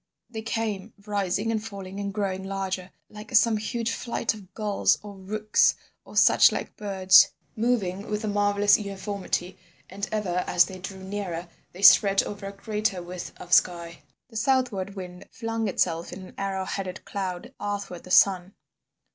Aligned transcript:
They 0.31 0.41
came, 0.41 0.93
rising 1.05 1.51
and 1.51 1.63
falling 1.63 1.99
and 1.99 2.11
growing 2.11 2.41
larger, 2.43 2.89
like 3.07 3.35
some 3.35 3.57
huge 3.57 3.91
flight 3.91 4.33
of 4.33 4.51
gulls 4.55 4.97
or 5.03 5.13
rooks 5.15 5.75
or 6.05 6.17
such 6.17 6.51
like 6.51 6.75
birds, 6.75 7.27
moving 7.55 8.09
with 8.09 8.23
a 8.23 8.27
marvellous 8.27 8.79
uniformity, 8.79 9.59
and 9.91 10.09
ever 10.11 10.43
as 10.47 10.65
they 10.65 10.79
drew 10.79 11.03
nearer 11.03 11.49
they 11.71 11.83
spread 11.83 12.23
over 12.23 12.47
a 12.47 12.51
greater 12.51 13.03
width 13.03 13.31
of 13.37 13.53
sky. 13.53 14.01
The 14.29 14.37
southward 14.37 14.95
wind 14.95 15.27
flung 15.31 15.67
itself 15.67 16.11
in 16.11 16.23
an 16.25 16.33
arrow 16.35 16.65
headed 16.65 17.05
cloud 17.05 17.53
athwart 17.59 18.03
the 18.03 18.09
sun. 18.09 18.55